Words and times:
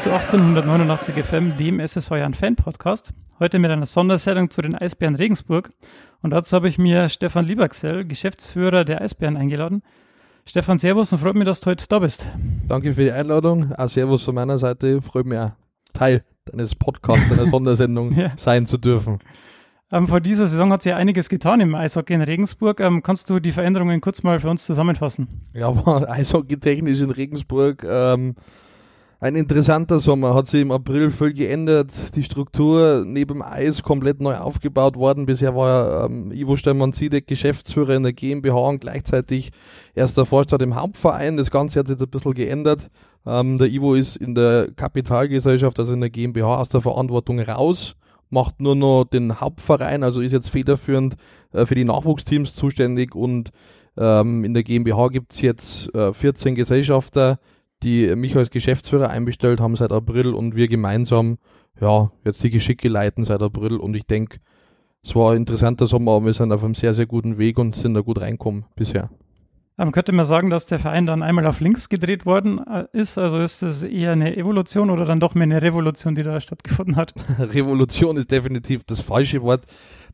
Servus 0.00 0.30
zu 0.30 0.34
1889 0.34 1.24
FM, 1.24 1.56
dem 1.58 1.78
SSV 1.78 2.12
Jahren 2.12 2.32
Fan 2.32 2.56
Podcast. 2.56 3.12
Heute 3.38 3.58
mit 3.58 3.70
einer 3.70 3.84
Sondersendung 3.84 4.48
zu 4.48 4.62
den 4.62 4.74
Eisbären 4.74 5.14
Regensburg. 5.14 5.70
Und 6.22 6.30
dazu 6.30 6.56
habe 6.56 6.68
ich 6.68 6.78
mir 6.78 7.10
Stefan 7.10 7.46
Liebergsell, 7.46 8.06
Geschäftsführer 8.06 8.84
der 8.84 9.02
Eisbären, 9.02 9.36
eingeladen. 9.36 9.82
Stefan, 10.46 10.78
Servus 10.78 11.12
und 11.12 11.18
freut 11.18 11.34
mich, 11.34 11.44
dass 11.44 11.60
du 11.60 11.70
heute 11.70 11.84
da 11.86 11.98
bist. 11.98 12.30
Danke 12.66 12.94
für 12.94 13.02
die 13.02 13.12
Einladung. 13.12 13.72
Auch 13.74 13.88
Servus 13.88 14.22
von 14.22 14.34
meiner 14.34 14.56
Seite. 14.56 15.02
Freut 15.02 15.26
mich 15.26 15.38
auch, 15.38 15.52
Teil 15.92 16.24
deines 16.46 16.74
Podcasts, 16.74 17.28
deiner 17.28 17.46
Sondersendung 17.50 18.12
ja. 18.12 18.32
sein 18.36 18.64
zu 18.64 18.78
dürfen. 18.78 19.18
Ähm, 19.92 20.08
vor 20.08 20.20
dieser 20.20 20.46
Saison 20.46 20.72
hat 20.72 20.82
sich 20.82 20.90
ja 20.90 20.96
einiges 20.96 21.28
getan 21.28 21.60
im 21.60 21.74
Eishockey 21.74 22.14
in 22.14 22.22
Regensburg. 22.22 22.80
Ähm, 22.80 23.02
kannst 23.02 23.28
du 23.28 23.38
die 23.38 23.52
Veränderungen 23.52 24.00
kurz 24.00 24.22
mal 24.22 24.40
für 24.40 24.48
uns 24.48 24.64
zusammenfassen? 24.64 25.28
Ja, 25.52 25.74
war 25.84 26.08
Eishockey-technisch 26.08 27.00
in 27.00 27.10
Regensburg 27.10 27.84
ähm, 27.86 28.36
ein 29.20 29.36
interessanter 29.36 29.98
Sommer. 29.98 30.34
Hat 30.34 30.46
sich 30.46 30.62
im 30.62 30.70
April 30.70 31.10
viel 31.10 31.34
geändert. 31.34 32.16
Die 32.16 32.22
Struktur 32.22 33.04
neben 33.06 33.42
Eis 33.42 33.82
komplett 33.82 34.20
neu 34.20 34.36
aufgebaut 34.36 34.96
worden. 34.96 35.26
Bisher 35.26 35.54
war 35.54 36.06
ähm, 36.06 36.32
Ivo 36.32 36.56
Steinmann-Zidek 36.56 37.26
Geschäftsführer 37.26 37.94
in 37.96 38.02
der 38.02 38.14
GmbH 38.14 38.56
und 38.56 38.80
gleichzeitig 38.80 39.50
erster 39.94 40.24
Vorstand 40.24 40.62
im 40.62 40.74
Hauptverein. 40.74 41.36
Das 41.36 41.50
Ganze 41.50 41.78
hat 41.78 41.86
sich 41.86 41.94
jetzt 41.94 42.02
ein 42.02 42.10
bisschen 42.10 42.32
geändert. 42.32 42.90
Ähm, 43.26 43.58
der 43.58 43.68
Ivo 43.68 43.94
ist 43.94 44.16
in 44.16 44.34
der 44.34 44.68
Kapitalgesellschaft, 44.74 45.78
also 45.78 45.92
in 45.92 46.00
der 46.00 46.10
GmbH, 46.10 46.56
aus 46.56 46.70
der 46.70 46.80
Verantwortung 46.80 47.38
raus 47.40 47.96
macht 48.32 48.60
nur 48.60 48.76
noch 48.76 49.04
den 49.04 49.40
Hauptverein, 49.40 50.04
also 50.04 50.22
ist 50.22 50.30
jetzt 50.30 50.50
federführend 50.50 51.16
äh, 51.52 51.66
für 51.66 51.74
die 51.74 51.84
Nachwuchsteams 51.84 52.54
zuständig 52.54 53.16
und 53.16 53.50
ähm, 53.96 54.44
in 54.44 54.54
der 54.54 54.62
GmbH 54.62 55.08
gibt 55.08 55.32
es 55.32 55.40
jetzt 55.40 55.92
äh, 55.94 56.12
14 56.12 56.54
Gesellschafter, 56.54 57.40
die 57.82 58.14
mich 58.16 58.36
als 58.36 58.50
Geschäftsführer 58.50 59.10
einbestellt 59.10 59.60
haben 59.60 59.76
seit 59.76 59.92
April 59.92 60.34
und 60.34 60.54
wir 60.54 60.68
gemeinsam 60.68 61.38
ja 61.80 62.10
jetzt 62.24 62.42
die 62.42 62.50
Geschicke 62.50 62.88
leiten 62.88 63.24
seit 63.24 63.42
April 63.42 63.76
und 63.76 63.94
ich 63.94 64.06
denke, 64.06 64.38
es 65.02 65.14
war 65.14 65.32
ein 65.32 65.38
interessanter 65.38 65.86
Sommer, 65.86 66.12
aber 66.12 66.26
wir 66.26 66.32
sind 66.32 66.52
auf 66.52 66.62
einem 66.62 66.74
sehr, 66.74 66.92
sehr 66.92 67.06
guten 67.06 67.38
Weg 67.38 67.58
und 67.58 67.74
sind 67.74 67.94
da 67.94 68.00
gut 68.00 68.20
reinkommen 68.20 68.66
bisher. 68.76 69.08
Man 69.84 69.92
könnte 69.92 70.12
mal 70.12 70.26
sagen, 70.26 70.50
dass 70.50 70.66
der 70.66 70.78
Verein 70.78 71.06
dann 71.06 71.22
einmal 71.22 71.46
auf 71.46 71.60
links 71.60 71.88
gedreht 71.88 72.26
worden 72.26 72.60
äh, 72.66 72.84
ist. 72.92 73.16
Also 73.16 73.38
ist 73.38 73.62
es 73.62 73.82
eher 73.82 74.12
eine 74.12 74.36
Evolution 74.36 74.90
oder 74.90 75.06
dann 75.06 75.20
doch 75.20 75.34
mehr 75.34 75.44
eine 75.44 75.62
Revolution, 75.62 76.14
die 76.14 76.22
da 76.22 76.38
stattgefunden 76.38 76.96
hat? 76.96 77.14
Revolution 77.38 78.18
ist 78.18 78.30
definitiv 78.30 78.84
das 78.84 79.00
falsche 79.00 79.40
Wort. 79.40 79.62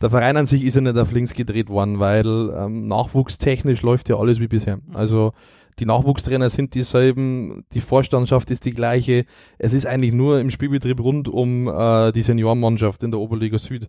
Der 0.01 0.11
Verein 0.11 0.37
an 0.37 0.47
sich 0.47 0.63
ist 0.63 0.77
ja 0.77 0.83
nicht 0.83 0.97
auf 0.97 1.11
links 1.11 1.35
gedreht 1.35 1.69
worden, 1.69 1.99
weil 1.99 2.55
ähm, 2.57 2.87
nachwuchstechnisch 2.87 3.83
läuft 3.83 4.09
ja 4.09 4.19
alles 4.19 4.39
wie 4.39 4.47
bisher. 4.47 4.79
Also 4.95 5.33
die 5.79 5.87
Nachwuchstrainer 5.87 6.51
sind 6.51 6.75
dieselben, 6.75 7.65
die 7.73 7.81
Vorstandschaft 7.81 8.51
ist 8.51 8.65
die 8.65 8.73
gleiche. 8.73 9.25
Es 9.59 9.73
ist 9.73 9.87
eigentlich 9.87 10.13
nur 10.13 10.41
im 10.41 10.51
Spielbetrieb 10.51 11.01
rund 11.01 11.29
um 11.29 11.69
äh, 11.69 12.13
die 12.13 12.23
Seniorenmannschaft 12.23 13.03
in 13.03 13.11
der 13.11 13.21
Oberliga 13.21 13.59
Süd. 13.59 13.89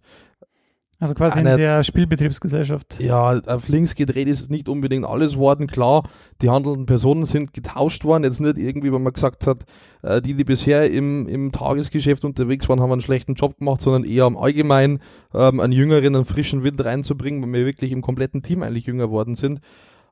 Also 1.00 1.14
quasi 1.14 1.40
eine, 1.40 1.52
in 1.52 1.58
der 1.58 1.84
Spielbetriebsgesellschaft. 1.84 3.00
Ja, 3.00 3.40
auf 3.46 3.68
links 3.68 3.94
gedreht 3.94 4.28
ist 4.28 4.50
nicht 4.50 4.68
unbedingt 4.68 5.06
alles 5.06 5.38
worden. 5.38 5.68
Klar, 5.68 6.10
die 6.42 6.50
handelnden 6.50 6.88
Personen 6.88 7.26
sind 7.26 7.54
getauscht 7.54 8.04
worden. 8.04 8.24
Jetzt 8.24 8.42
nicht 8.42 8.58
irgendwie, 8.58 8.92
weil 8.92 9.00
man 9.00 9.14
gesagt 9.14 9.46
hat, 9.46 9.66
äh, 10.02 10.22
die, 10.24 10.34
die 10.34 10.44
bisher 10.44 10.90
im, 10.90 11.28
im 11.28 11.52
Tagesgeschäft 11.52 12.26
unterwegs 12.26 12.68
waren, 12.68 12.82
haben 12.82 12.92
einen 12.92 13.02
schlechten 13.02 13.36
Job 13.36 13.60
gemacht, 13.60 13.82
sondern 13.82 14.06
eher 14.06 14.24
am 14.24 14.36
Allgemeinen 14.36 15.00
ähm, 15.36 15.60
einen 15.60 15.74
jüngeren, 15.74 16.16
einen 16.16 16.26
frischen 16.26 16.64
Wind 16.64 16.84
reinzubringen, 16.84 17.44
weil 17.44 17.60
wir 17.60 17.66
wirklich 17.68 17.92
im 17.92 18.02
kompletten 18.02 18.42
Team 18.42 18.64
eigentlich 18.64 18.88
jünger 18.88 19.12
worden 19.12 19.36
sind. 19.36 19.60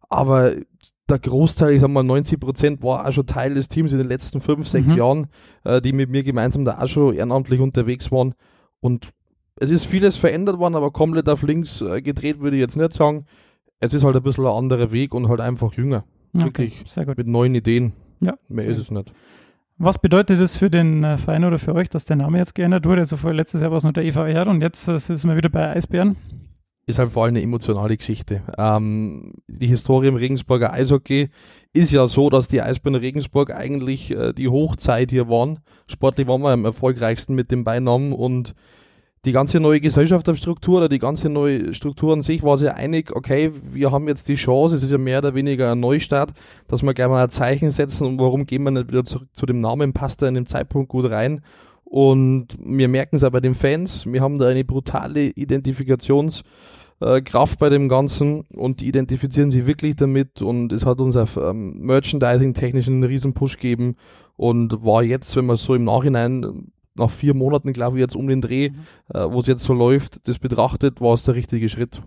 Aber 0.08 0.54
der 1.10 1.20
Großteil, 1.20 1.74
ich 1.74 1.82
sag 1.82 1.90
mal 1.90 2.04
90 2.04 2.40
Prozent, 2.40 2.84
war 2.84 3.08
auch 3.08 3.12
schon 3.12 3.26
Teil 3.26 3.54
des 3.54 3.68
Teams 3.68 3.92
in 3.92 4.00
den 4.00 4.08
letzten 4.08 4.42
fünf, 4.42 4.68
sechs 4.68 4.88
mhm. 4.88 4.98
Jahren, 4.98 5.28
äh, 5.64 5.82
die 5.82 5.94
mit 5.94 6.10
mir 6.10 6.24
gemeinsam 6.24 6.66
da 6.66 6.80
auch 6.80 6.88
schon 6.88 7.14
ehrenamtlich 7.14 7.60
unterwegs 7.60 8.12
waren. 8.12 8.34
Und 8.80 9.10
es 9.58 9.72
ist 9.72 9.86
vieles 9.86 10.18
verändert 10.18 10.58
worden, 10.60 10.76
aber 10.76 10.92
komplett 10.92 11.30
auf 11.30 11.44
links 11.44 11.82
äh, 11.82 12.02
gedreht 12.02 12.40
würde 12.40 12.58
ich 12.58 12.62
jetzt 12.62 12.76
nicht 12.76 12.94
sagen. 12.94 13.26
Es 13.80 13.94
ist 13.94 14.04
halt 14.04 14.16
ein 14.16 14.24
bisschen 14.24 14.46
ein 14.46 14.54
anderer 14.54 14.92
Weg 14.92 15.14
und 15.14 15.30
halt 15.30 15.42
einfach 15.42 15.74
jünger. 15.74 16.06
Okay, 16.36 16.46
Wirklich 16.46 16.84
sehr 16.88 17.06
gut. 17.06 17.18
Mit 17.18 17.28
neuen 17.28 17.56
Ideen. 17.56 17.94
Ja, 18.20 18.36
Mehr 18.48 18.66
ist 18.66 18.80
es 18.80 18.92
nicht. 18.92 19.12
Was 19.78 20.00
bedeutet 20.00 20.40
es 20.40 20.58
für 20.58 20.70
den 20.70 21.04
äh, 21.04 21.18
Verein 21.18 21.44
oder 21.44 21.60
für 21.60 21.76
euch, 21.76 21.90
dass 21.90 22.06
der 22.06 22.16
Name 22.16 22.38
jetzt 22.38 22.56
geändert 22.56 22.86
wurde? 22.86 23.02
Also 23.02 23.18
vorher 23.18 23.36
letztes 23.36 23.62
Jahr 23.62 23.72
war 23.72 23.78
es 23.78 23.84
nur 23.84 23.94
der 23.94 24.06
EVR 24.06 24.48
und 24.48 24.62
jetzt 24.62 24.88
äh, 24.88 24.98
sind 24.98 25.24
wir 25.26 25.36
wieder 25.36 25.50
bei 25.50 25.70
Eisbären. 25.76 26.16
Ist 26.88 27.00
halt 27.00 27.10
vor 27.10 27.24
allem 27.24 27.34
eine 27.34 27.42
emotionale 27.42 27.98
Geschichte. 27.98 28.44
Ähm, 28.60 29.34
die 29.48 29.66
Historie 29.66 30.08
im 30.08 30.16
Regensburger 30.16 30.72
Eishockey 30.72 31.30
ist 31.74 31.92
ja 31.92 32.06
so, 32.08 32.30
dass 32.30 32.48
die 32.48 32.62
Eisbären 32.62 32.96
Regensburg 32.96 33.52
eigentlich 33.52 34.12
äh, 34.12 34.34
die 34.34 34.50
Hochzeit 34.50 35.10
hier 35.10 35.28
waren. 35.28 35.60
Sportlich 35.88 36.28
waren 36.28 36.42
wir 36.42 36.52
am 36.52 36.64
erfolgreichsten 36.64 37.34
mit 37.34 37.50
dem 37.50 37.64
Beinamen 37.64 38.14
und 38.14 38.54
die 39.26 39.32
ganze 39.32 39.60
neue 39.60 39.82
Gesellschaftsstruktur 39.82 40.78
oder 40.78 40.90
die 40.90 41.00
ganze 41.00 41.30
neue 41.30 41.74
Struktur 41.74 42.14
an 42.14 42.22
sich 42.22 42.44
war 42.44 42.58
sehr 42.58 42.76
einig, 42.76 43.16
okay, 43.16 43.52
wir 43.64 43.92
haben 43.92 44.08
jetzt 44.08 44.28
die 44.28 44.36
Chance, 44.36 44.76
es 44.76 44.84
ist 44.84 44.92
ja 44.92 45.00
mehr 45.00 45.18
oder 45.18 45.34
weniger 45.34 45.72
ein 45.72 45.80
Neustart, 45.80 46.34
dass 46.68 46.84
wir 46.84 46.94
gleich 46.94 47.08
mal 47.08 47.24
ein 47.24 47.30
Zeichen 47.32 47.72
setzen 47.72 48.06
und 48.06 48.20
warum 48.20 48.44
gehen 48.44 48.62
wir 48.62 48.70
nicht 48.70 48.90
wieder 48.90 49.04
zurück 49.04 49.28
zu 49.34 49.48
dem 49.48 49.62
Namen, 49.62 49.94
passt 49.94 50.22
er 50.22 50.28
in 50.28 50.36
dem 50.36 50.46
Zeitpunkt 50.46 50.90
gut 50.90 51.10
rein. 51.10 51.42
Und 51.86 52.48
wir 52.60 52.88
merken 52.88 53.16
es 53.16 53.24
auch 53.24 53.32
bei 53.32 53.40
den 53.40 53.56
Fans, 53.56 54.06
wir 54.06 54.22
haben 54.22 54.40
da 54.40 54.48
eine 54.48 54.66
brutale 54.66 55.28
Identifikationskraft 55.28 56.44
äh, 57.00 57.58
bei 57.60 57.70
dem 57.70 57.88
Ganzen 57.88 58.42
und 58.54 58.82
die 58.82 58.88
identifizieren 58.88 59.52
sich 59.52 59.68
wirklich 59.68 59.96
damit 59.96 60.42
und 60.42 60.74
es 60.74 60.86
hat 60.86 61.00
uns 61.00 61.16
auf 61.16 61.38
ähm, 61.38 61.80
Merchandising-technisch 61.82 62.88
einen 62.88 63.04
riesen 63.04 63.34
Push 63.34 63.58
gegeben 63.58 63.96
und 64.36 64.84
war 64.84 65.04
jetzt, 65.04 65.36
wenn 65.36 65.46
man 65.46 65.58
so 65.58 65.76
im 65.76 65.86
Nachhinein 65.86 66.72
nach 66.96 67.12
vier 67.12 67.36
Monaten, 67.36 67.72
glaube 67.72 67.98
ich, 67.98 68.02
jetzt 68.02 68.16
um 68.16 68.28
den 68.28 68.42
Dreh, 68.42 68.70
mhm. 68.70 68.76
äh, 69.14 69.32
wo 69.32 69.40
es 69.40 69.48
jetzt 69.48 69.64
so 69.64 69.74
läuft, 69.74 70.28
das 70.28 70.40
betrachtet, 70.40 71.02
war 71.02 71.14
es 71.14 71.24
der 71.24 71.36
richtige 71.36 71.70
Schritt. 71.70 72.02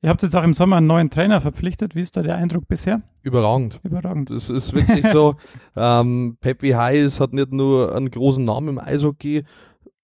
Ihr 0.00 0.10
habt 0.10 0.22
jetzt 0.22 0.36
auch 0.36 0.44
im 0.44 0.52
Sommer 0.52 0.76
einen 0.76 0.86
neuen 0.86 1.10
Trainer 1.10 1.40
verpflichtet. 1.40 1.96
Wie 1.96 2.00
ist 2.00 2.16
da 2.16 2.22
der 2.22 2.36
Eindruck 2.36 2.68
bisher? 2.68 3.02
Überragend. 3.22 3.80
Überragend. 3.82 4.30
Das 4.30 4.48
ist 4.48 4.72
wirklich 4.72 5.06
so. 5.08 5.34
Ähm, 5.76 6.36
Peppy 6.40 6.70
Heiss 6.70 7.20
hat 7.20 7.32
nicht 7.32 7.52
nur 7.52 7.94
einen 7.94 8.10
großen 8.10 8.44
Namen 8.44 8.68
im 8.68 8.78
Eishockey 8.80 9.44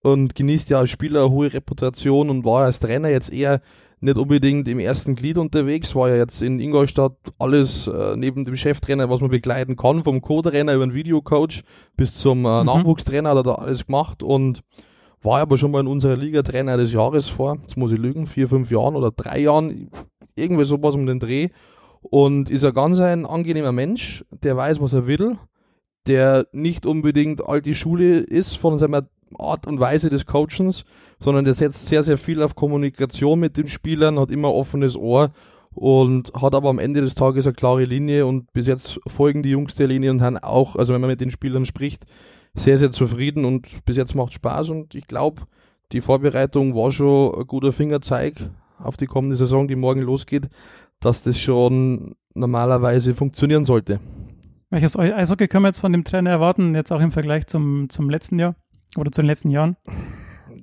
und 0.03 0.37
genießt 0.37 0.71
ja 0.71 0.79
als 0.79 0.91
Spieler 0.91 1.23
eine 1.23 1.31
hohe 1.31 1.53
Reputation 1.53 2.31
und 2.31 2.45
war 2.45 2.65
als 2.65 2.79
Trainer 2.79 3.09
jetzt 3.09 3.33
eher 3.33 3.61
nicht 4.01 4.17
unbedingt 4.17 4.69
im 4.69 4.79
ersten 4.79 5.17
Glied 5.17 5.39
unterwegs, 5.39 5.97
war 5.97 6.11
ja 6.11 6.17
jetzt 6.17 6.43
in 6.43 6.61
Ingolstadt 6.61 7.17
alles 7.39 7.89
äh, 7.89 8.15
neben 8.17 8.45
dem 8.45 8.55
Cheftrainer, 8.55 9.11
was 9.11 9.21
man 9.21 9.31
begleiten 9.31 9.77
kann, 9.77 10.05
vom 10.05 10.21
Co-Trainer 10.21 10.75
über 10.75 10.87
den 10.87 10.95
Videocoach 10.95 11.63
bis 11.97 12.17
zum 12.19 12.45
äh, 12.45 12.61
mhm. 12.61 12.67
Nachwuchstrainer 12.67 13.31
hat 13.31 13.39
er 13.39 13.43
da 13.43 13.55
alles 13.55 13.87
gemacht 13.87 14.23
und 14.23 14.63
war 15.25 15.41
aber 15.41 15.59
schon 15.59 15.71
mal 15.71 15.81
in 15.81 15.87
unserer 15.87 16.17
Liga 16.17 16.43
Trainer 16.43 16.77
des 16.77 16.93
Jahres 16.93 17.29
vor, 17.29 17.57
jetzt 17.63 17.77
muss 17.77 17.93
ich 17.93 17.99
lügen, 17.99 18.27
vier, 18.27 18.49
fünf 18.49 18.71
Jahren 18.71 18.95
oder 18.95 19.11
drei 19.11 19.41
Jahren, 19.41 19.91
irgendwie 20.37 20.65
sowas 20.65 20.95
um 20.95 21.07
den 21.07 21.19
Dreh. 21.19 21.49
Und 22.03 22.51
ist 22.51 22.65
ein 22.65 22.75
ganz 22.75 23.01
ein 23.01 23.25
angenehmer 23.25 23.73
Mensch, 23.73 24.25
der 24.31 24.57
weiß, 24.57 24.81
was 24.83 24.93
er 24.93 25.07
will, 25.07 25.39
der 26.07 26.47
nicht 26.53 26.85
unbedingt 26.85 27.47
alte 27.47 27.75
Schule 27.75 28.19
ist 28.19 28.59
von 28.59 28.77
seiner 28.77 29.09
Art 29.39 29.67
und 29.67 29.81
Weise 29.81 30.11
des 30.11 30.27
Coachens, 30.27 30.85
sondern 31.19 31.47
der 31.47 31.55
setzt 31.55 31.87
sehr, 31.87 32.03
sehr 32.03 32.19
viel 32.19 32.43
auf 32.43 32.55
Kommunikation 32.55 33.41
mit 33.41 33.57
den 33.57 33.69
Spielern, 33.69 34.21
hat 34.21 34.31
immer 34.31 34.53
offenes 34.53 34.97
Ohr 34.97 35.31
und 35.75 36.33
hat 36.35 36.55
aber 36.55 36.69
am 36.69 36.79
Ende 36.79 37.01
des 37.01 37.15
Tages 37.15 37.47
eine 37.47 37.55
klare 37.55 37.85
Linie. 37.85 38.27
Und 38.27 38.53
bis 38.53 38.67
jetzt 38.67 39.01
folgen 39.07 39.43
die 39.43 39.51
Jungs 39.51 39.75
der 39.75 39.89
Linie 39.89 40.11
und 40.11 40.21
haben 40.21 40.37
auch, 40.37 40.77
also 40.77 40.93
wenn 40.93 41.01
man 41.01 41.11
mit 41.11 41.23
den 41.23 41.31
Spielern 41.31 41.65
spricht, 41.65 42.05
sehr, 42.55 42.79
sehr 42.79 42.91
zufrieden 42.91 43.45
und 43.45 43.85
bis 43.85 43.97
jetzt 43.97 44.15
macht 44.15 44.33
Spaß 44.33 44.71
und 44.71 44.95
ich 44.95 45.07
glaube, 45.07 45.43
die 45.93 46.01
Vorbereitung 46.01 46.75
war 46.75 46.91
schon 46.91 47.35
ein 47.35 47.47
guter 47.47 47.73
Fingerzeig 47.73 48.35
auf 48.79 48.97
die 48.97 49.07
kommende 49.07 49.37
Saison, 49.37 49.69
die 49.69 49.77
morgen 49.77 50.03
losgeht, 50.03 50.49
dass 51.01 51.23
das 51.23 51.39
schon 51.39 52.15
normalerweise 52.35 53.15
funktionieren 53.15 53.65
sollte. 53.65 54.01
Welches 54.71 54.97
Eishockey 54.99 55.47
können 55.47 55.65
wir 55.65 55.69
jetzt 55.69 55.81
von 55.81 55.93
dem 55.93 56.05
Trainer 56.05 56.31
erwarten, 56.31 56.75
jetzt 56.75 56.93
auch 56.93 57.01
im 57.01 57.13
Vergleich 57.13 57.47
zum, 57.47 57.89
zum 57.91 58.11
letzten 58.11 58.39
Jahr? 58.39 58.57
Oder 58.97 59.13
zu 59.13 59.23
den 59.23 59.29
letzten 59.29 59.51
Jahren? 59.51 59.77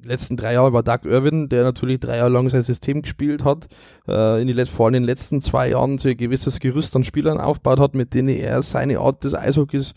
Die 0.02 0.08
letzten 0.08 0.36
drei 0.36 0.54
Jahre 0.54 0.74
war 0.74 0.84
Doug 0.84 1.06
Irwin, 1.06 1.50
der 1.50 1.64
natürlich 1.64 2.00
drei 2.00 2.18
Jahre 2.18 2.30
lang 2.30 2.50
sein 2.50 2.64
System 2.64 3.04
gespielt 3.04 3.44
hat, 3.44 3.68
äh, 4.08 4.42
in 4.42 4.48
die, 4.48 4.66
vor 4.66 4.88
allem 4.88 4.96
in 4.96 5.04
den 5.04 5.08
letzten 5.08 5.42
zwei 5.42 5.70
Jahren 5.70 5.98
so 5.98 6.10
ein 6.10 6.18
gewisses 6.18 6.60
Gerüst 6.60 6.96
an 6.96 7.04
Spielern 7.04 7.40
aufgebaut 7.40 7.80
hat, 7.80 7.96
mit 7.96 8.14
denen 8.14 8.30
er 8.30 8.62
seine 8.62 9.00
Art 9.00 9.24
des 9.24 9.36
Eishockeys 9.36 9.94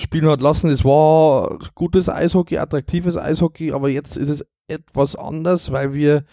spielen 0.00 0.28
hat 0.28 0.40
lassen. 0.40 0.70
Es 0.70 0.84
war 0.84 1.58
gutes 1.74 2.08
Eishockey, 2.08 2.58
attraktives 2.58 3.16
Eishockey, 3.16 3.72
aber 3.72 3.88
jetzt 3.88 4.16
ist 4.16 4.28
es 4.28 4.46
etwas 4.68 5.16
anders, 5.16 5.72
weil 5.72 5.94
wir 5.94 6.24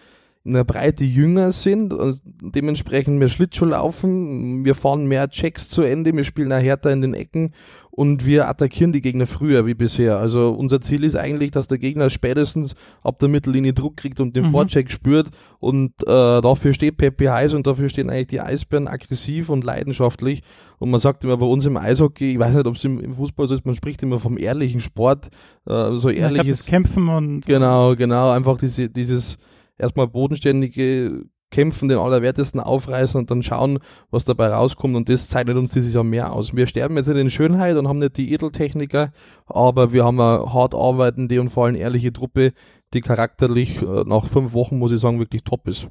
in 0.47 0.53
der 0.53 0.63
Breite 0.63 1.03
jünger 1.03 1.51
sind, 1.51 1.93
und 1.93 2.21
dementsprechend 2.41 3.19
mehr 3.19 3.27
Schlittschuh 3.27 3.65
laufen, 3.65 4.63
wir 4.63 4.75
fahren 4.75 5.05
mehr 5.05 5.29
Checks 5.29 5.69
zu 5.69 5.81
Ende, 5.81 6.15
wir 6.15 6.23
spielen 6.23 6.53
auch 6.53 6.61
härter 6.61 6.91
in 6.91 7.01
den 7.01 7.13
Ecken 7.13 7.51
und 7.91 8.25
wir 8.25 8.47
attackieren 8.47 8.93
die 8.93 9.01
Gegner 9.01 9.27
früher 9.27 9.65
wie 9.65 9.73
bisher. 9.73 10.19
Also 10.19 10.51
unser 10.51 10.79
Ziel 10.79 11.03
ist 11.03 11.17
eigentlich, 11.17 11.51
dass 11.51 11.67
der 11.67 11.79
Gegner 11.79 12.09
spätestens 12.09 12.75
ab 13.03 13.19
der 13.19 13.27
Mittellinie 13.27 13.73
Druck 13.73 13.97
kriegt 13.97 14.21
und 14.21 14.37
den 14.37 14.47
mhm. 14.47 14.51
Vorcheck 14.51 14.89
spürt 14.89 15.31
und 15.59 15.91
äh, 16.03 16.05
dafür 16.41 16.73
steht 16.73 16.95
Pepe 16.95 17.29
Heiß 17.29 17.53
und 17.53 17.67
dafür 17.67 17.89
stehen 17.89 18.09
eigentlich 18.09 18.27
die 18.27 18.39
Eisbären 18.39 18.87
aggressiv 18.87 19.49
und 19.49 19.65
leidenschaftlich 19.65 20.43
und 20.79 20.91
man 20.91 21.01
sagt 21.01 21.25
immer 21.25 21.35
bei 21.35 21.45
uns 21.45 21.65
im 21.65 21.75
Eishockey, 21.75 22.33
ich 22.33 22.39
weiß 22.39 22.55
nicht, 22.55 22.67
ob 22.67 22.75
es 22.75 22.85
im, 22.85 23.01
im, 23.01 23.13
Fußball 23.15 23.47
so 23.47 23.53
ist, 23.53 23.65
man 23.65 23.75
spricht 23.75 24.01
immer 24.01 24.19
vom 24.19 24.37
ehrlichen 24.37 24.79
Sport, 24.79 25.27
äh, 25.65 25.95
so 25.95 26.09
ehrliches 26.09 26.65
ja, 26.65 26.71
Kämpfen 26.71 27.09
und 27.09 27.45
genau, 27.45 27.95
genau, 27.95 28.31
einfach 28.31 28.57
diese, 28.57 28.89
dieses 28.89 29.37
erstmal 29.77 30.07
bodenständige 30.07 31.25
Kämpfen, 31.49 31.87
den 31.87 31.97
Allerwertesten 31.97 32.59
aufreißen 32.59 33.19
und 33.19 33.31
dann 33.31 33.41
schauen, 33.41 33.79
was 34.11 34.25
dabei 34.25 34.49
rauskommt. 34.49 34.95
Und 34.95 35.07
das 35.07 35.29
zeichnet 35.29 35.55
uns 35.55 35.71
dieses 35.71 35.93
Jahr 35.93 36.03
mehr 36.03 36.33
aus. 36.33 36.55
Wir 36.55 36.67
sterben 36.67 36.97
jetzt 36.97 37.07
nicht 37.07 37.17
in 37.17 37.29
Schönheit 37.29 37.77
und 37.77 37.87
haben 37.87 37.99
nicht 37.99 38.17
die 38.17 38.33
Edeltechniker, 38.33 39.11
aber 39.45 39.93
wir 39.93 40.03
haben 40.03 40.19
eine 40.19 40.53
hart 40.53 40.75
arbeitende 40.75 41.39
und 41.39 41.49
vor 41.49 41.65
allem 41.65 41.75
ehrliche 41.75 42.11
Truppe, 42.11 42.51
die 42.93 43.01
charakterlich 43.01 43.81
äh, 43.81 44.03
nach 44.05 44.25
fünf 44.25 44.53
Wochen, 44.53 44.77
muss 44.77 44.91
ich 44.91 44.99
sagen, 44.99 45.19
wirklich 45.19 45.43
top 45.43 45.67
ist. 45.67 45.87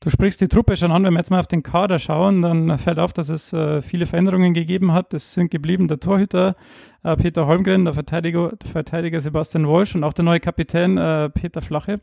Du 0.00 0.10
sprichst 0.10 0.40
die 0.40 0.48
Truppe 0.48 0.76
schon 0.76 0.92
an, 0.92 1.04
wenn 1.04 1.14
wir 1.14 1.20
jetzt 1.20 1.30
mal 1.30 1.40
auf 1.40 1.46
den 1.46 1.62
Kader 1.62 1.98
schauen, 1.98 2.42
dann 2.42 2.76
fällt 2.76 2.98
auf, 2.98 3.12
dass 3.12 3.30
es 3.30 3.52
äh, 3.52 3.80
viele 3.80 4.06
Veränderungen 4.06 4.52
gegeben 4.52 4.92
hat. 4.92 5.14
Es 5.14 5.34
sind 5.34 5.50
geblieben 5.50 5.88
der 5.88 6.00
Torhüter 6.00 6.54
äh, 7.02 7.16
Peter 7.16 7.46
Holmgren, 7.46 7.84
der 7.84 7.94
Verteidiger, 7.94 8.52
Verteidiger 8.70 9.20
Sebastian 9.20 9.66
Walsh 9.66 9.94
und 9.94 10.04
auch 10.04 10.12
der 10.12 10.24
neue 10.24 10.40
Kapitän 10.40 10.98
äh, 10.98 11.30
Peter 11.30 11.62
Flache. 11.62 11.96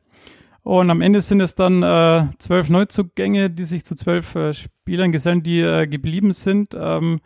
Und 0.63 0.89
am 0.89 1.01
Ende 1.01 1.19
sind 1.19 1.41
es 1.41 1.55
dann 1.55 1.83
äh, 1.83 2.27
zwölf 2.37 2.69
Neuzugänge, 2.69 3.49
die 3.49 3.65
sich 3.65 3.83
zu 3.83 3.95
zwölf 3.95 4.35
äh, 4.35 4.53
Spielern 4.53 5.11
gesellen, 5.11 5.43
die 5.43 5.59
äh, 5.59 5.87
geblieben 5.87 6.31
sind. 6.31 6.73
Ähm, 6.73 7.19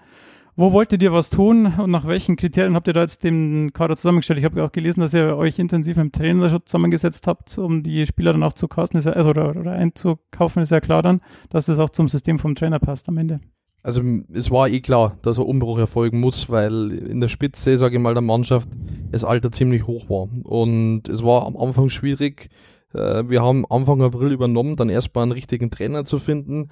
wo 0.59 0.71
wolltet 0.71 1.03
ihr 1.03 1.13
was 1.13 1.29
tun 1.29 1.71
und 1.77 1.91
nach 1.91 2.07
welchen 2.07 2.35
Kriterien 2.35 2.73
habt 2.73 2.87
ihr 2.87 2.93
da 2.93 3.01
jetzt 3.01 3.23
den 3.23 3.73
Kader 3.73 3.95
zusammengestellt? 3.95 4.39
Ich 4.39 4.45
habe 4.45 4.59
ja 4.59 4.65
auch 4.65 4.71
gelesen, 4.71 5.01
dass 5.01 5.13
ihr 5.13 5.37
euch 5.37 5.59
intensiv 5.59 5.97
mit 5.97 6.05
dem 6.05 6.11
Trainer 6.11 6.65
zusammengesetzt 6.65 7.27
habt, 7.27 7.55
um 7.59 7.83
die 7.83 8.07
Spieler 8.07 8.31
dann 8.31 8.41
auch 8.41 8.53
zu 8.53 8.65
ist 8.65 9.05
ja, 9.05 9.11
also, 9.11 9.29
oder, 9.29 9.55
oder 9.55 9.73
einzukaufen, 9.73 10.63
ist 10.63 10.71
ja 10.71 10.79
klar 10.79 11.03
dann, 11.03 11.21
dass 11.51 11.67
das 11.67 11.77
auch 11.77 11.91
zum 11.91 12.09
System 12.09 12.39
vom 12.39 12.55
Trainer 12.55 12.79
passt 12.79 13.07
am 13.07 13.19
Ende. 13.19 13.39
Also 13.83 14.01
es 14.33 14.49
war 14.49 14.67
eh 14.67 14.81
klar, 14.81 15.19
dass 15.21 15.37
ein 15.37 15.45
Umbruch 15.45 15.77
erfolgen 15.77 16.19
muss, 16.19 16.49
weil 16.49 16.89
in 16.91 17.21
der 17.21 17.27
Spitze, 17.27 17.77
sage 17.77 17.97
ich 17.97 18.01
mal, 18.01 18.15
der 18.15 18.23
Mannschaft 18.23 18.67
das 19.11 19.23
Alter 19.23 19.51
ziemlich 19.51 19.85
hoch 19.85 20.09
war. 20.09 20.27
Und 20.43 21.07
es 21.07 21.23
war 21.23 21.45
am 21.45 21.55
Anfang 21.55 21.89
schwierig, 21.89 22.49
wir 22.97 23.41
haben 23.41 23.65
Anfang 23.69 24.01
April 24.01 24.31
übernommen, 24.31 24.75
dann 24.75 24.89
erstmal 24.89 25.23
einen 25.23 25.31
richtigen 25.31 25.69
Trainer 25.71 26.05
zu 26.05 26.19
finden. 26.19 26.69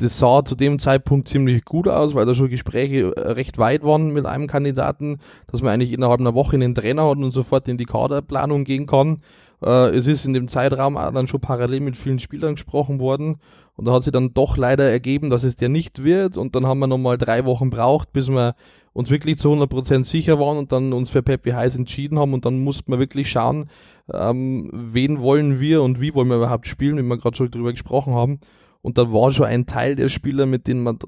Das 0.00 0.18
sah 0.18 0.44
zu 0.44 0.54
dem 0.54 0.78
Zeitpunkt 0.78 1.26
ziemlich 1.26 1.64
gut 1.64 1.88
aus, 1.88 2.14
weil 2.14 2.24
da 2.24 2.32
schon 2.32 2.48
Gespräche 2.48 3.16
äh, 3.16 3.32
recht 3.32 3.58
weit 3.58 3.82
waren 3.82 4.12
mit 4.12 4.26
einem 4.26 4.46
Kandidaten, 4.46 5.18
dass 5.48 5.60
man 5.60 5.72
eigentlich 5.72 5.92
innerhalb 5.92 6.20
einer 6.20 6.34
Woche 6.34 6.54
einen 6.54 6.74
Trainer 6.74 7.08
hat 7.08 7.18
und 7.18 7.32
sofort 7.32 7.66
in 7.66 7.78
die 7.78 7.84
Kaderplanung 7.84 8.62
gehen 8.62 8.86
kann. 8.86 9.22
Äh, 9.60 9.96
es 9.96 10.06
ist 10.06 10.24
in 10.24 10.34
dem 10.34 10.46
Zeitraum 10.46 10.96
auch 10.96 11.12
dann 11.12 11.26
schon 11.26 11.40
parallel 11.40 11.80
mit 11.80 11.96
vielen 11.96 12.20
Spielern 12.20 12.54
gesprochen 12.54 13.00
worden 13.00 13.38
und 13.74 13.86
da 13.86 13.92
hat 13.92 14.04
sich 14.04 14.12
dann 14.12 14.34
doch 14.34 14.56
leider 14.56 14.88
ergeben, 14.88 15.30
dass 15.30 15.42
es 15.42 15.56
der 15.56 15.68
nicht 15.68 16.04
wird 16.04 16.36
und 16.36 16.54
dann 16.54 16.66
haben 16.66 16.78
wir 16.78 16.86
nochmal 16.86 17.18
drei 17.18 17.44
Wochen 17.44 17.70
braucht, 17.70 18.12
bis 18.12 18.28
wir 18.28 18.54
uns 18.98 19.10
wirklich 19.10 19.38
zu 19.38 19.52
100% 19.52 20.02
sicher 20.02 20.40
waren 20.40 20.58
und 20.58 20.72
dann 20.72 20.92
uns 20.92 21.08
für 21.08 21.22
Pepe 21.22 21.54
Heiß 21.54 21.76
entschieden 21.76 22.18
haben 22.18 22.34
und 22.34 22.44
dann 22.44 22.58
mussten 22.58 22.90
wir 22.90 22.98
wirklich 22.98 23.30
schauen, 23.30 23.70
ähm, 24.12 24.70
wen 24.72 25.20
wollen 25.20 25.60
wir 25.60 25.84
und 25.84 26.00
wie 26.00 26.14
wollen 26.14 26.26
wir 26.26 26.38
überhaupt 26.38 26.66
spielen, 26.66 26.98
wie 26.98 27.02
wir 27.02 27.16
gerade 27.16 27.36
schon 27.36 27.48
drüber 27.48 27.70
gesprochen 27.70 28.14
haben. 28.14 28.40
Und 28.82 28.98
da 28.98 29.12
war 29.12 29.30
schon 29.30 29.46
ein 29.46 29.66
Teil 29.66 29.94
der 29.94 30.08
Spieler, 30.08 30.46
mit 30.46 30.66
denen 30.66 30.82
man 30.82 30.98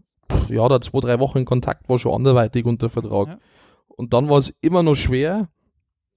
ja 0.48 0.69
da 0.69 0.81
zwei, 0.81 1.00
drei 1.00 1.19
Wochen 1.19 1.38
in 1.38 1.44
Kontakt 1.44 1.88
war, 1.88 1.98
schon 1.98 2.14
anderweitig 2.14 2.64
unter 2.64 2.90
Vertrag. 2.90 3.26
Ja. 3.26 3.38
Und 3.88 4.14
dann 4.14 4.28
war 4.28 4.38
es 4.38 4.54
immer 4.60 4.84
noch 4.84 4.94
schwer, 4.94 5.48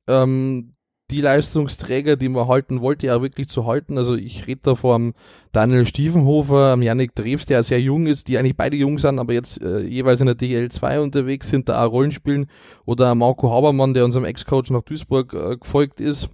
ähm, 0.07 0.75
die 1.13 1.21
Leistungsträger, 1.21 2.15
die 2.15 2.27
man 2.27 2.47
halten 2.47 2.81
wollte, 2.81 3.05
ja 3.05 3.21
wirklich 3.21 3.47
zu 3.47 3.67
halten. 3.67 3.99
Also 3.99 4.15
ich 4.15 4.47
rede 4.47 4.61
da 4.63 4.75
vom 4.75 5.13
Daniel 5.51 5.85
Stiefenhofer, 5.85 6.71
am 6.73 6.81
Yannick 6.81 7.13
Dreves, 7.13 7.45
der 7.45 7.61
sehr 7.61 7.79
jung 7.79 8.07
ist, 8.07 8.27
die 8.27 8.39
eigentlich 8.39 8.57
beide 8.57 8.75
jung 8.75 8.97
sind, 8.97 9.19
aber 9.19 9.33
jetzt 9.33 9.61
äh, 9.61 9.81
jeweils 9.81 10.21
in 10.21 10.25
der 10.25 10.35
DL2 10.35 10.99
unterwegs 10.99 11.49
sind, 11.49 11.69
da 11.69 11.85
auch 11.85 11.91
Rollen 11.91 12.11
spielen. 12.11 12.47
Oder 12.85 13.13
Marco 13.13 13.51
Habermann, 13.51 13.93
der 13.93 14.05
unserem 14.05 14.25
Ex-Coach 14.25 14.71
nach 14.71 14.81
Duisburg 14.81 15.35
äh, 15.35 15.57
gefolgt 15.57 15.99
ist. 15.99 16.29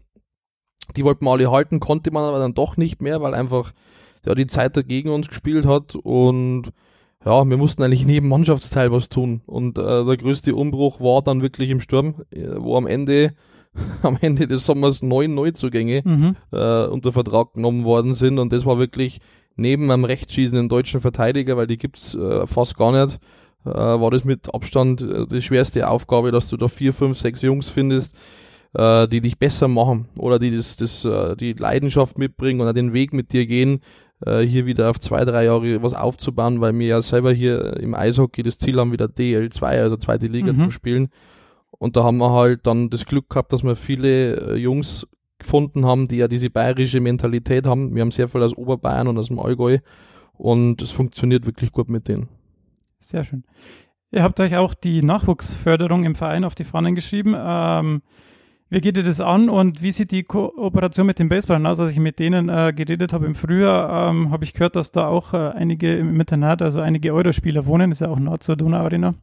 Die 0.95 1.03
wollten 1.03 1.25
wir 1.25 1.31
alle 1.31 1.51
halten, 1.51 1.81
konnte 1.81 2.11
man 2.11 2.23
aber 2.23 2.39
dann 2.39 2.53
doch 2.53 2.77
nicht 2.77 3.01
mehr, 3.01 3.21
weil 3.21 3.33
einfach 3.33 3.73
ja, 4.25 4.33
die 4.33 4.47
Zeit 4.47 4.77
dagegen 4.77 5.09
uns 5.09 5.27
gespielt 5.27 5.65
hat 5.65 5.95
und 5.95 6.71
ja, 7.25 7.43
wir 7.43 7.57
mussten 7.57 7.83
eigentlich 7.83 8.05
jedem 8.05 8.29
Mannschaftsteil 8.29 8.93
was 8.93 9.09
tun. 9.09 9.41
Und 9.45 9.77
äh, 9.77 10.05
der 10.05 10.15
größte 10.15 10.55
Umbruch 10.55 11.01
war 11.01 11.21
dann 11.21 11.41
wirklich 11.41 11.69
im 11.69 11.81
Sturm, 11.81 12.23
äh, 12.31 12.47
wo 12.55 12.77
am 12.77 12.87
Ende 12.87 13.33
am 14.03 14.17
Ende 14.21 14.47
des 14.47 14.65
Sommers 14.65 15.01
neun 15.01 15.35
Neuzugänge 15.35 16.01
mhm. 16.03 16.35
äh, 16.51 16.85
unter 16.85 17.11
Vertrag 17.11 17.53
genommen 17.53 17.83
worden 17.83 18.13
sind 18.13 18.39
und 18.39 18.51
das 18.51 18.65
war 18.65 18.79
wirklich 18.79 19.19
neben 19.55 19.91
einem 19.91 20.05
rechtsschießenden 20.05 20.69
deutschen 20.69 21.01
Verteidiger, 21.01 21.57
weil 21.57 21.67
die 21.67 21.77
gibt's 21.77 22.15
äh, 22.15 22.47
fast 22.47 22.77
gar 22.77 22.91
nicht, 22.91 23.19
äh, 23.65 23.69
war 23.69 24.09
das 24.11 24.23
mit 24.23 24.53
Abstand 24.53 25.01
äh, 25.01 25.27
die 25.27 25.41
schwerste 25.41 25.87
Aufgabe, 25.87 26.31
dass 26.31 26.47
du 26.47 26.57
da 26.57 26.67
vier, 26.67 26.93
fünf, 26.93 27.17
sechs 27.17 27.41
Jungs 27.41 27.69
findest, 27.69 28.15
äh, 28.73 29.07
die 29.07 29.21
dich 29.21 29.37
besser 29.37 29.67
machen 29.67 30.07
oder 30.17 30.39
die 30.39 30.55
das, 30.55 30.77
das, 30.77 31.05
äh, 31.05 31.35
die 31.35 31.53
Leidenschaft 31.53 32.17
mitbringen 32.17 32.61
oder 32.61 32.73
den 32.73 32.93
Weg 32.93 33.13
mit 33.13 33.33
dir 33.33 33.45
gehen, 33.45 33.81
hier 34.21 34.65
wieder 34.65 34.89
auf 34.89 34.99
zwei, 34.99 35.23
drei 35.23 35.45
Jahre 35.45 35.81
was 35.81 35.93
aufzubauen, 35.93 36.59
weil 36.59 36.77
wir 36.77 36.87
ja 36.87 37.01
selber 37.01 37.31
hier 37.31 37.77
im 37.77 37.95
Eishockey 37.95 38.43
das 38.43 38.57
Ziel 38.57 38.77
haben, 38.77 38.91
wieder 38.91 39.05
DL2, 39.05 39.63
also 39.63 39.95
zweite 39.95 40.27
Liga 40.27 40.51
mhm. 40.51 40.57
zu 40.57 40.71
spielen. 40.71 41.07
Und 41.79 41.95
da 41.95 42.03
haben 42.03 42.17
wir 42.17 42.31
halt 42.31 42.67
dann 42.67 42.89
das 42.89 43.05
Glück 43.05 43.29
gehabt, 43.29 43.51
dass 43.53 43.63
wir 43.63 43.75
viele 43.75 44.35
äh, 44.35 44.55
Jungs 44.55 45.07
gefunden 45.39 45.85
haben, 45.85 46.07
die 46.07 46.17
ja 46.17 46.27
diese 46.27 46.49
bayerische 46.49 46.99
Mentalität 46.99 47.65
haben. 47.65 47.95
Wir 47.95 48.01
haben 48.01 48.11
sehr 48.11 48.27
viel 48.27 48.43
aus 48.43 48.55
Oberbayern 48.55 49.07
und 49.07 49.17
aus 49.17 49.29
dem 49.29 49.39
Allgäu 49.39 49.79
und 50.33 50.81
es 50.81 50.91
funktioniert 50.91 51.45
wirklich 51.45 51.71
gut 51.71 51.89
mit 51.89 52.07
denen. 52.07 52.27
Sehr 52.99 53.23
schön. 53.23 53.43
Ihr 54.11 54.23
habt 54.23 54.39
euch 54.39 54.55
auch 54.57 54.73
die 54.73 55.01
Nachwuchsförderung 55.01 56.03
im 56.03 56.15
Verein 56.15 56.43
auf 56.43 56.55
die 56.55 56.63
Fahnen 56.65 56.95
geschrieben. 56.95 57.35
Ähm, 57.37 58.01
wie 58.69 58.81
geht 58.81 58.97
ihr 58.97 59.03
das 59.03 59.21
an 59.21 59.49
und 59.49 59.81
wie 59.81 59.91
sieht 59.91 60.11
die 60.11 60.23
Kooperation 60.23 61.05
mit 61.05 61.19
den 61.19 61.29
Baseballern 61.29 61.65
aus? 61.65 61.79
Als 61.79 61.91
ich 61.91 61.99
mit 61.99 62.19
denen 62.19 62.49
äh, 62.49 62.73
geredet 62.75 63.13
habe 63.13 63.25
im 63.25 63.35
Frühjahr, 63.35 64.09
ähm, 64.09 64.31
habe 64.31 64.43
ich 64.43 64.53
gehört, 64.53 64.75
dass 64.75 64.91
da 64.91 65.07
auch 65.07 65.33
äh, 65.33 65.37
einige 65.37 65.95
im 65.97 66.19
Internat, 66.19 66.61
also 66.61 66.79
einige 66.81 67.13
Eurospieler 67.13 67.65
wohnen. 67.65 67.89
Das 67.89 68.01
ist 68.01 68.05
ja 68.05 68.11
auch 68.11 68.19
nah 68.19 68.39
zur 68.39 68.57
Donau 68.57 68.77
Arena. 68.77 69.15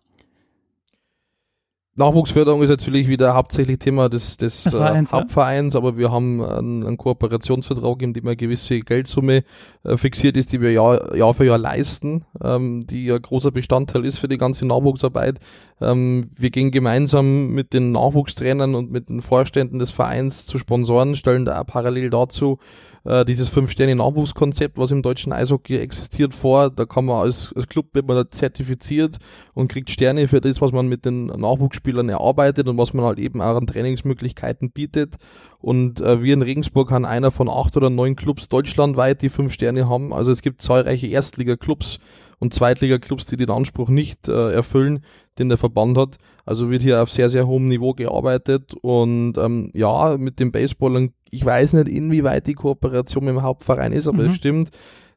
Nachwuchsförderung 1.99 2.63
ist 2.63 2.69
natürlich 2.69 3.09
wieder 3.09 3.35
hauptsächlich 3.35 3.79
Thema 3.79 4.11
des, 4.11 4.37
des, 4.37 4.67
äh, 4.67 5.05
Hauptvereins, 5.11 5.73
ja. 5.73 5.81
aber 5.81 5.97
wir 5.97 6.13
haben 6.13 6.43
einen, 6.43 6.87
einen, 6.87 6.97
Kooperationsvertrag, 6.99 8.03
in 8.03 8.13
dem 8.13 8.27
eine 8.27 8.37
gewisse 8.37 8.81
Geldsumme 8.81 9.45
äh, 9.83 9.97
fixiert 9.97 10.37
ist, 10.37 10.53
die 10.53 10.61
wir 10.61 10.73
Jahr, 10.73 11.17
Jahr 11.17 11.33
für 11.33 11.47
Jahr 11.47 11.57
leisten, 11.57 12.27
ähm, 12.45 12.87
die 12.87 13.11
ein 13.11 13.23
großer 13.23 13.51
Bestandteil 13.51 14.05
ist 14.05 14.19
für 14.19 14.29
die 14.29 14.37
ganze 14.37 14.67
Nachwuchsarbeit. 14.67 15.39
Ähm, 15.81 16.29
wir 16.37 16.51
gehen 16.51 16.71
gemeinsam 16.71 17.53
mit 17.53 17.73
den 17.73 17.93
Nachwuchstrainern 17.93 18.75
und 18.75 18.91
mit 18.91 19.09
den 19.09 19.23
Vorständen 19.23 19.79
des 19.79 19.91
Vereins 19.91 20.45
zu 20.45 20.59
Sponsoren, 20.59 21.15
stellen 21.15 21.47
da 21.47 21.65
parallel 21.65 22.11
dazu 22.11 22.59
äh, 23.07 23.25
dieses 23.25 23.49
Fünf-Sterne-Nachwuchskonzept, 23.49 24.77
was 24.79 24.91
im 24.91 25.03
deutschen 25.03 25.33
Eishockey 25.33 25.79
existiert, 25.79 26.35
vor. 26.35 26.71
Da 26.71 26.85
kann 26.85 27.05
man 27.05 27.23
als, 27.23 27.53
als 27.55 27.67
Club 27.67 27.87
wird 27.93 28.07
man 28.07 28.17
da 28.17 28.31
zertifiziert 28.31 29.19
und 29.55 29.69
kriegt 29.69 29.91
Sterne 29.91 30.29
für 30.29 30.41
das, 30.41 30.61
was 30.61 30.73
man 30.73 30.89
mit 30.89 31.05
den 31.05 31.27
Nachwuchsspielern 31.27 32.09
erarbeitet 32.09 32.69
und 32.69 32.77
was 32.79 32.93
man 32.93 33.05
halt 33.05 33.19
eben 33.19 33.41
auch 33.41 33.57
an 33.57 33.67
Trainingsmöglichkeiten 33.67 34.71
bietet. 34.71 35.17
Und 35.59 36.01
äh, 36.01 36.23
wir 36.23 36.35
in 36.35 36.43
Regensburg 36.43 36.91
haben 36.91 37.05
einer 37.05 37.31
von 37.31 37.49
acht 37.49 37.77
oder 37.77 37.91
neun 37.91 38.17
Clubs 38.17 38.49
deutschlandweit, 38.49 39.23
die 39.23 39.29
fünf 39.29 39.53
Sterne 39.53 39.89
haben. 39.89 40.13
Also 40.13 40.33
es 40.33 40.43
gibt 40.43 40.63
zahlreiche 40.63 41.07
Erstliga-Clubs 41.07 41.99
und 42.39 42.53
Zweitliga-Clubs, 42.53 43.27
die 43.27 43.37
den 43.37 43.51
Anspruch 43.51 43.89
nicht 43.89 44.29
äh, 44.29 44.53
erfüllen, 44.53 45.01
den 45.39 45.49
der 45.49 45.59
Verband 45.59 45.99
hat. 45.99 46.17
Also 46.45 46.71
wird 46.71 46.83
hier 46.83 47.03
auf 47.03 47.11
sehr, 47.11 47.29
sehr 47.29 47.47
hohem 47.47 47.67
Niveau 47.67 47.93
gearbeitet 47.93 48.75
und 48.81 49.37
ähm, 49.39 49.71
ja, 49.75 50.17
mit 50.17 50.41
den 50.41 50.53
Baseballern, 50.53 51.11
ich 51.31 51.45
weiß 51.45 51.75
nicht, 51.75 51.89
inwieweit 51.89 52.47
die 52.47 52.55
Kooperation 52.55 53.25
mit 53.25 53.35
dem 53.35 53.43
Hauptverein 53.43 53.93
ist, 53.93 54.07
aber 54.07 54.25
mhm. 54.25 54.31
es 54.31 54.37
stimmt, 54.37 54.71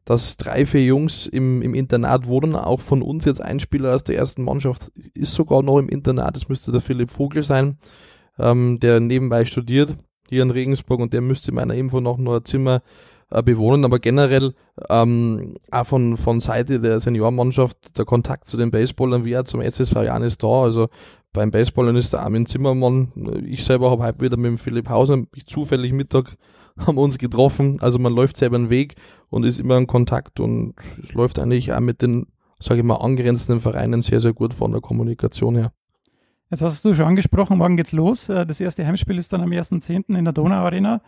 dass 0.05 0.38
drei, 0.38 0.65
vier 0.65 0.83
Jungs 0.83 1.27
im, 1.27 1.61
im 1.61 1.75
Internat 1.75 2.27
wohnen, 2.27 2.55
auch 2.55 2.79
von 2.79 3.01
uns 3.01 3.25
jetzt 3.25 3.41
ein 3.41 3.59
Spieler 3.59 3.93
aus 3.93 4.03
der 4.03 4.17
ersten 4.17 4.43
Mannschaft 4.43 4.91
ist 5.13 5.35
sogar 5.35 5.61
noch 5.61 5.77
im 5.77 5.89
Internat, 5.89 6.35
das 6.35 6.49
müsste 6.49 6.71
der 6.71 6.81
Philipp 6.81 7.11
Vogel 7.11 7.43
sein, 7.43 7.77
ähm, 8.39 8.79
der 8.79 8.99
nebenbei 8.99 9.45
studiert 9.45 9.95
hier 10.29 10.43
in 10.43 10.51
Regensburg 10.51 10.99
und 10.99 11.13
der 11.13 11.21
müsste 11.21 11.51
meiner 11.51 11.75
Info 11.75 11.99
noch 11.99 12.17
nur 12.17 12.38
ein 12.38 12.45
Zimmer 12.45 12.81
äh, 13.31 13.43
bewohnen, 13.43 13.86
aber 13.86 14.00
generell 14.00 14.53
ähm, 14.89 15.55
auch 15.71 15.86
von, 15.86 16.17
von 16.17 16.39
Seite 16.39 16.79
der 16.79 17.00
Seniormannschaft 17.00 17.98
der 17.98 18.05
Kontakt 18.05 18.48
zu 18.48 18.57
den 18.57 18.71
Baseballern 18.71 19.25
wie 19.25 19.38
auch 19.38 19.43
zum 19.43 19.62
SSV 19.62 19.95
Jan 20.03 20.24
ist 20.24 20.43
da. 20.43 20.63
Also 20.63 20.89
beim 21.31 21.51
Baseballern 21.51 21.95
ist 21.95 22.13
der 22.13 22.21
Armin 22.21 22.45
Zimmermann. 22.45 23.12
Ich 23.45 23.63
selber 23.63 23.91
habe 23.91 24.03
heute 24.03 24.21
wieder 24.21 24.38
mit 24.38 24.48
dem 24.48 24.57
Philipp 24.57 24.89
Hauser 24.89 25.24
zufällig 25.45 25.93
Mittag 25.93 26.38
haben 26.86 26.98
uns 26.98 27.17
getroffen. 27.17 27.77
Also 27.81 28.00
man 28.00 28.13
läuft 28.13 28.38
selber 28.38 28.55
einen 28.55 28.69
Weg 28.69 28.95
und 29.29 29.45
ist 29.45 29.59
immer 29.59 29.77
in 29.77 29.88
Kontakt 29.88 30.39
und 30.39 30.74
es 31.03 31.13
läuft 31.13 31.39
eigentlich 31.39 31.74
auch 31.74 31.79
mit 31.79 32.01
den, 32.01 32.27
sage 32.59 32.79
ich 32.79 32.86
mal, 32.86 32.95
angrenzenden 32.95 33.59
Vereinen 33.59 34.01
sehr, 34.01 34.19
sehr 34.19 34.33
gut 34.33 34.53
von 34.53 34.71
der 34.71 34.81
Kommunikation 34.81 35.55
her. 35.55 35.71
Jetzt 36.50 36.63
hast 36.63 36.83
du 36.83 36.95
schon 36.95 37.05
angesprochen, 37.05 37.59
morgen 37.59 37.77
geht's 37.77 37.91
los. 37.91 38.27
Äh, 38.29 38.45
das 38.45 38.59
erste 38.59 38.86
Heimspiel 38.88 39.19
ist 39.19 39.31
dann 39.31 39.41
am 39.41 39.51
1.10. 39.51 40.17
in 40.17 40.25
der 40.25 40.33
Donau 40.33 40.55
Arena. 40.55 41.01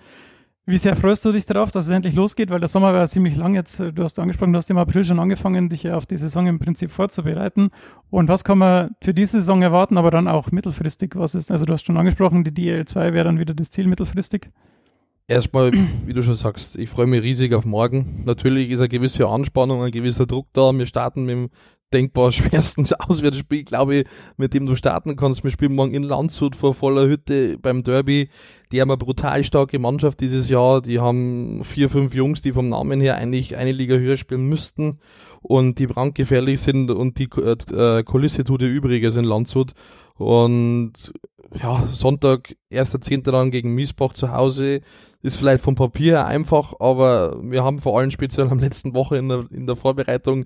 Wie 0.68 0.78
sehr 0.78 0.96
freust 0.96 1.26
du 1.26 1.32
dich 1.32 1.48
darauf, 1.48 1.72
dass 1.72 1.86
es 1.86 1.92
endlich 1.92 2.14
losgeht? 2.14 2.52
Weil 2.52 2.60
der 2.60 2.70
Sommer 2.70 2.94
war 2.94 3.08
ziemlich 3.08 3.36
lang 3.36 3.56
jetzt. 3.56 3.80
Du 3.80 4.04
hast 4.04 4.20
angesprochen, 4.20 4.54
du 4.54 4.58
hast 4.58 4.70
im 4.70 4.78
April 4.78 5.04
schon 5.04 5.20
angefangen, 5.20 5.70
dich 5.70 5.90
auf 5.90 6.06
die 6.06 6.18
Saison 6.18 6.46
im 6.46 6.60
Prinzip 6.60 6.92
vorzubereiten. 6.92 7.72
Und 8.12 8.28
was 8.28 8.44
kann 8.44 8.60
man 8.60 8.92
für 9.02 9.14
diese 9.14 9.40
Saison 9.40 9.64
erwarten, 9.64 9.98
aber 9.98 10.12
dann 10.12 10.28
auch 10.28 10.52
mittelfristig? 10.52 11.16
Was 11.16 11.34
ist, 11.34 11.50
also 11.50 11.66
du 11.66 11.74
hast 11.74 11.88
schon 11.88 11.98
angesprochen, 11.98 12.44
die 12.44 12.52
DL2 12.52 13.14
wäre 13.14 13.24
dann 13.26 13.40
wieder 13.40 13.56
das 13.56 13.72
Ziel 13.72 13.88
mittelfristig. 13.88 14.52
Erstmal, 15.28 15.72
wie 16.06 16.14
du 16.14 16.22
schon 16.22 16.36
sagst, 16.36 16.78
ich 16.78 16.90
freue 16.90 17.08
mich 17.08 17.24
riesig 17.24 17.54
auf 17.56 17.66
morgen. 17.66 18.22
Natürlich 18.26 18.70
ist 18.70 18.82
eine 18.82 18.90
gewisse 18.90 19.28
Anspannung, 19.28 19.82
ein 19.82 19.92
gewisser 19.92 20.28
Druck 20.28 20.48
da. 20.54 20.72
Wir 20.74 20.86
starten 20.86 21.26
mit 21.26 21.34
dem 21.34 21.50
denkbar 21.94 22.32
schwersten 22.32 22.86
Auswärtsspiel, 23.00 23.64
glaube 23.64 23.96
ich, 23.96 24.08
mit 24.38 24.54
dem 24.54 24.66
du 24.66 24.76
starten 24.76 25.16
kannst. 25.16 25.44
Wir 25.44 25.52
spielen 25.52 25.76
morgen 25.76 25.94
in 25.94 26.04
Landshut 26.04 26.56
vor 26.56 26.74
voller 26.74 27.08
Hütte 27.08 27.58
beim 27.58 27.84
Derby. 27.84 28.30
Die 28.72 28.82
haben 28.82 28.90
eine 28.90 28.98
brutal 28.98 29.44
starke 29.44 29.80
Mannschaft 29.80 30.22
dieses 30.22 30.50
Jahr. 30.50 30.82
Die 30.82 31.00
haben 31.00 31.64
vier, 31.64 31.90
fünf 31.90 32.14
Jungs, 32.14 32.42
die 32.42 32.54
vom 32.54 32.68
Namen 32.68 33.02
her 33.02 33.18
eigentlich 33.18 33.58
eine 33.58 33.72
Liga 33.72 33.96
höher 33.96 34.18
spielen 34.18 34.48
müssten 34.48 35.00
und 35.42 35.80
die 35.80 35.88
brandgefährlich 35.88 36.62
sind 36.62 36.92
und 36.92 37.18
die 37.18 37.30
äh, 37.40 38.04
Kulisse 38.04 38.44
tut 38.44 38.62
ihr 38.62 38.70
Übriges 38.70 39.16
in 39.16 39.26
Landshut. 39.26 39.74
Und 40.16 40.94
ja, 41.62 41.84
Sonntag, 41.92 42.56
erster 42.70 43.02
Zehnter 43.02 43.32
dann 43.32 43.52
gegen 43.52 43.74
Miesbach 43.74 44.14
zu 44.14 44.32
Hause. 44.32 44.82
Ist 45.24 45.36
vielleicht 45.36 45.64
vom 45.64 45.76
Papier 45.76 46.26
einfach, 46.26 46.74
aber 46.80 47.38
wir 47.44 47.64
haben 47.64 47.80
vor 47.80 48.00
allem 48.00 48.12
speziell 48.12 48.50
am 48.50 48.60
letzten 48.60 48.94
Woche 48.94 49.18
in 49.18 49.30
der, 49.30 49.46
in 49.52 49.68
der 49.68 49.76
Vorbereitung 49.76 50.46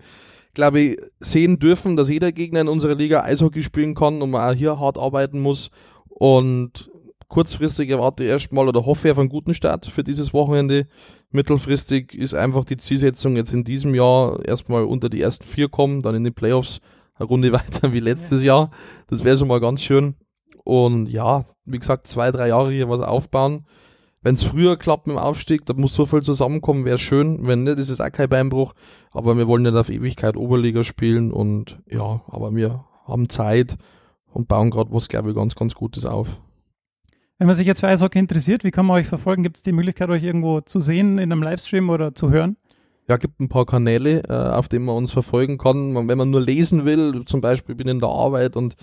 glaube 0.55 0.79
ich, 0.79 0.97
sehen 1.19 1.59
dürfen, 1.59 1.95
dass 1.95 2.09
jeder 2.09 2.31
Gegner 2.31 2.62
in 2.62 2.67
unserer 2.67 2.95
Liga 2.95 3.24
Eishockey 3.24 3.62
spielen 3.62 3.93
kann 3.93 4.21
und 4.21 4.31
man 4.31 4.50
auch 4.50 4.57
hier 4.57 4.79
hart 4.79 4.97
arbeiten 4.97 5.39
muss. 5.39 5.69
Und 6.09 6.89
kurzfristig 7.27 7.89
erwarte 7.89 8.24
ich 8.24 8.29
erstmal 8.29 8.67
oder 8.67 8.85
hoffe 8.85 9.07
ich 9.07 9.12
auf 9.12 9.19
einen 9.19 9.29
guten 9.29 9.53
Start 9.53 9.85
für 9.85 10.03
dieses 10.03 10.33
Wochenende. 10.33 10.88
Mittelfristig 11.31 12.15
ist 12.15 12.33
einfach 12.33 12.65
die 12.65 12.77
Zielsetzung 12.77 13.35
jetzt 13.35 13.53
in 13.53 13.63
diesem 13.63 13.93
Jahr 13.93 14.43
erstmal 14.45 14.85
unter 14.85 15.09
die 15.09 15.21
ersten 15.21 15.45
vier 15.45 15.69
kommen, 15.69 16.01
dann 16.01 16.15
in 16.15 16.24
den 16.24 16.33
Playoffs 16.33 16.79
eine 17.15 17.27
Runde 17.27 17.51
weiter 17.53 17.93
wie 17.93 18.00
letztes 18.00 18.41
Jahr. 18.41 18.71
Das 19.07 19.24
wäre 19.24 19.38
schon 19.38 19.47
mal 19.47 19.59
ganz 19.59 19.81
schön. 19.81 20.15
Und 20.63 21.07
ja, 21.07 21.45
wie 21.65 21.77
gesagt, 21.77 22.07
zwei, 22.07 22.31
drei 22.31 22.47
Jahre 22.47 22.71
hier 22.71 22.89
was 22.89 23.01
aufbauen. 23.01 23.65
Wenn 24.25 24.34
es 24.34 24.44
früher 24.44 24.75
klappt 24.75 25.05
mit 25.05 25.17
dem 25.17 25.20
Aufstieg, 25.20 25.67
da 25.67 25.75
muss 25.75 25.94
so 25.94 26.08
viel 26.08 26.24
zusammenkommen, 26.24 26.84
wäre 26.84 26.98
schön. 26.98 27.46
Wenn 27.46 27.62
nicht, 27.62 27.77
ist 27.77 27.91
es 27.91 28.01
auch 28.01 28.12
kein 28.12 28.27
Beinbruch. 28.27 28.74
Aber 29.12 29.38
wir 29.38 29.48
wollen 29.48 29.62
nicht 29.62 29.75
auf 29.75 29.89
Ewigkeit 29.89 30.36
Oberliga 30.36 30.84
spielen 30.84 31.32
und 31.32 31.77
ja, 31.88 32.24
aber 32.25 32.55
wir 32.55 32.86
haben 33.05 33.29
Zeit 33.29 33.77
und 34.34 34.48
bauen 34.48 34.72
gerade 34.72 34.91
was, 34.91 35.10
glaube 35.10 35.29
ich, 35.29 35.36
ganz, 35.36 35.53
ganz 35.53 35.75
Gutes 35.75 36.08
auf. 36.08 36.39
Wenn 37.38 37.46
man 37.46 37.55
sich 37.55 37.67
jetzt 37.67 37.82
für 37.82 37.88
Eishockey 37.88 38.17
interessiert, 38.17 38.63
wie 38.63 38.72
kann 38.72 38.88
man 38.88 38.96
euch 38.96 39.05
verfolgen? 39.05 39.44
Gibt 39.44 39.58
es 39.58 39.62
die 39.62 39.74
Möglichkeit, 39.74 40.10
euch 40.10 40.24
irgendwo 40.24 40.60
zu 40.60 40.79
sehen 40.79 41.20
in 41.20 41.32
einem 41.32 41.44
Livestream 41.44 41.91
oder 41.91 42.15
zu 42.15 42.32
hören? 42.32 42.58
Ja, 43.08 43.17
gibt 43.17 43.39
ein 43.39 43.48
paar 43.48 43.67
Kanäle, 43.67 44.24
äh, 44.27 44.34
auf 44.34 44.70
denen 44.70 44.86
man 44.86 44.96
uns 44.96 45.12
verfolgen 45.12 45.60
kann. 45.60 45.94
wenn 46.08 46.17
man 46.17 46.32
nur 46.32 46.41
lesen 46.41 46.84
will, 46.84 47.25
zum 47.25 47.41
Beispiel 47.41 47.75
bin 47.75 47.88
in 47.88 48.00
der 48.00 48.10
Arbeit 48.10 48.55
und 48.55 48.75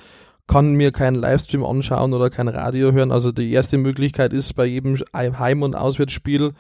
kann 0.47 0.75
mir 0.75 0.93
keinen 0.93 1.17
Livestream 1.17 1.65
anschauen 1.65 2.13
oder 2.13 2.29
kein 2.31 2.49
Radio 2.49 2.93
hören. 2.93 3.13
Also 3.13 3.33
die 3.33 3.53
erste 3.53 3.79
Möglichkeit 3.79 4.33
ist 4.33 4.55
bei 4.55 4.67
jedem 4.67 4.97
Heim- 5.15 5.63
und 5.63 5.77
Auswärtsspiel 5.77 6.53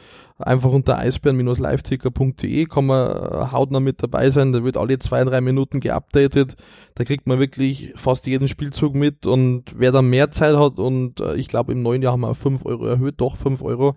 einfach 0.43 0.73
unter 0.73 0.99
eisbären-liveticker.de 0.99 2.67
kann 2.67 2.87
man 2.87 3.11
äh, 3.11 3.53
hautnah 3.53 3.81
mit 3.81 4.03
dabei 4.03 4.31
sein. 4.31 4.53
Da 4.53 4.65
wird 4.65 4.77
alle 4.77 4.99
zwei, 4.99 5.25
drei 5.25 5.41
Minuten 5.41 5.81
geupdatet. 5.81 6.57
Da 6.95 7.05
kriegt 7.05 7.27
man 7.27 7.39
wirklich 7.39 7.93
fast 7.97 8.27
jeden 8.27 8.49
Spielzug 8.49 8.95
mit 8.95 9.27
und 9.27 9.65
wer 9.77 9.93
dann 9.93 10.09
mehr 10.09 10.31
Zeit 10.31 10.57
hat 10.57 10.79
und 10.79 11.21
äh, 11.21 11.37
ich 11.37 11.49
glaube 11.49 11.73
im 11.73 11.83
neuen 11.83 12.03
Jahr 12.03 12.13
haben 12.13 12.21
wir 12.21 12.29
auf 12.29 12.39
5 12.39 12.65
Euro 12.67 12.87
erhöht, 12.87 13.15
doch 13.19 13.37
5 13.37 13.63
Euro, 13.63 13.97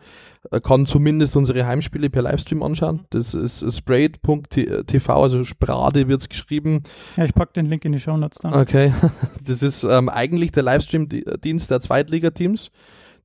äh, 0.51 0.61
kann 0.61 0.85
zumindest 0.85 1.35
unsere 1.35 1.65
Heimspiele 1.65 2.09
per 2.09 2.21
Livestream 2.21 2.63
anschauen. 2.63 3.05
Das 3.09 3.33
ist 3.33 3.65
sprayed.tv, 3.71 5.21
also 5.21 5.43
Sprade 5.43 6.07
wird 6.07 6.21
es 6.21 6.29
geschrieben. 6.29 6.83
Ja, 7.17 7.25
ich 7.25 7.33
packe 7.33 7.53
den 7.53 7.65
Link 7.65 7.83
in 7.85 7.91
die 7.91 7.99
Show 7.99 8.15
Notes 8.15 8.39
dann. 8.39 8.53
Okay, 8.53 8.93
das 9.45 9.61
ist 9.61 9.83
ähm, 9.83 10.09
eigentlich 10.09 10.51
der 10.51 10.63
Livestream-Dienst 10.63 11.71
der 11.71 11.81
Zweitligateams 11.81 12.71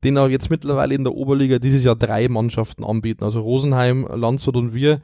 den 0.05 0.19
auch 0.19 0.29
jetzt 0.29 0.51
mittlerweile 0.51 0.95
in 0.95 1.05
der 1.05 1.15
Oberliga 1.15 1.59
dieses 1.59 1.85
Jahr 1.85 1.97
drei 1.97 2.29
Mannschaften 2.29 2.85
anbieten. 2.85 3.25
Also 3.25 3.41
Rosenheim, 3.41 4.07
Landshut 4.13 4.57
und 4.57 4.75
wir. 4.75 5.01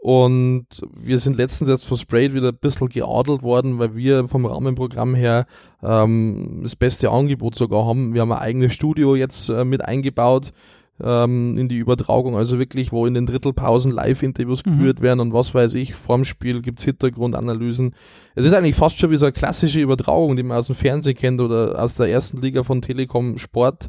Und 0.00 0.66
wir 0.94 1.18
sind 1.18 1.36
letztens 1.36 1.68
jetzt 1.68 1.84
von 1.84 1.96
Sprayed 1.96 2.32
wieder 2.32 2.48
ein 2.50 2.58
bisschen 2.60 2.88
geadelt 2.88 3.42
worden, 3.42 3.78
weil 3.78 3.96
wir 3.96 4.28
vom 4.28 4.46
Rahmenprogramm 4.46 5.14
her 5.14 5.46
ähm, 5.82 6.60
das 6.62 6.76
beste 6.76 7.10
Angebot 7.10 7.56
sogar 7.56 7.86
haben. 7.86 8.14
Wir 8.14 8.20
haben 8.20 8.32
ein 8.32 8.38
eigenes 8.38 8.72
Studio 8.72 9.16
jetzt 9.16 9.48
äh, 9.48 9.64
mit 9.64 9.84
eingebaut 9.84 10.52
ähm, 11.02 11.56
in 11.58 11.68
die 11.68 11.76
Übertragung, 11.76 12.36
also 12.36 12.58
wirklich, 12.58 12.92
wo 12.92 13.06
in 13.06 13.14
den 13.14 13.26
Drittelpausen 13.26 13.90
Live-Interviews 13.90 14.64
mhm. 14.64 14.70
geführt 14.70 15.00
werden 15.02 15.20
und 15.20 15.32
was 15.32 15.54
weiß 15.54 15.74
ich, 15.74 15.94
vorm 15.94 16.24
Spiel 16.24 16.62
gibt's 16.62 16.84
Hintergrundanalysen. 16.84 17.94
Es 18.34 18.44
ist 18.44 18.52
eigentlich 18.52 18.76
fast 18.76 18.98
schon 18.98 19.10
wie 19.10 19.16
so 19.16 19.26
eine 19.26 19.32
klassische 19.32 19.80
Übertragung, 19.80 20.36
die 20.36 20.42
man 20.42 20.58
aus 20.58 20.66
dem 20.66 20.76
Fernsehen 20.76 21.16
kennt 21.16 21.40
oder 21.40 21.82
aus 21.82 21.96
der 21.96 22.08
ersten 22.08 22.40
Liga 22.40 22.62
von 22.62 22.80
Telekom 22.80 23.38
Sport. 23.38 23.88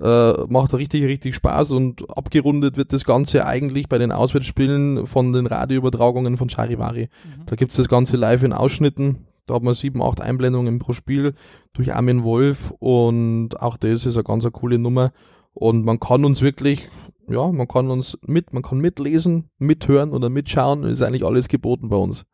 Äh, 0.00 0.32
macht 0.48 0.74
richtig, 0.74 1.04
richtig 1.04 1.34
Spaß 1.34 1.72
und 1.72 2.08
abgerundet 2.16 2.76
wird 2.76 2.92
das 2.92 3.04
Ganze 3.04 3.46
eigentlich 3.46 3.88
bei 3.88 3.98
den 3.98 4.12
Auswärtsspielen 4.12 5.06
von 5.06 5.32
den 5.32 5.46
Radioübertragungen 5.46 6.36
von 6.36 6.48
Charivari. 6.48 7.08
Mhm. 7.24 7.46
Da 7.46 7.56
gibt's 7.56 7.76
das 7.76 7.88
Ganze 7.88 8.16
live 8.16 8.42
in 8.42 8.52
Ausschnitten. 8.52 9.26
Da 9.46 9.54
hat 9.54 9.62
man 9.62 9.74
sieben, 9.74 10.02
acht 10.02 10.20
Einblendungen 10.20 10.78
pro 10.78 10.92
Spiel 10.92 11.34
durch 11.72 11.94
Armin 11.94 12.22
Wolf 12.22 12.72
und 12.78 13.60
auch 13.60 13.76
das 13.76 14.06
ist 14.06 14.14
eine 14.14 14.24
ganz 14.24 14.44
eine 14.44 14.52
coole 14.52 14.78
Nummer. 14.78 15.12
Und 15.52 15.84
man 15.84 16.00
kann 16.00 16.24
uns 16.24 16.40
wirklich, 16.40 16.88
ja, 17.28 17.50
man 17.50 17.68
kann 17.68 17.90
uns 17.90 18.18
mit, 18.26 18.52
man 18.52 18.62
kann 18.62 18.78
mitlesen, 18.78 19.50
mithören 19.58 20.12
oder 20.12 20.30
mitschauen. 20.30 20.84
Ist 20.84 21.02
eigentlich 21.02 21.26
alles 21.26 21.48
geboten 21.48 21.88
bei 21.88 21.96
uns. 21.96 22.24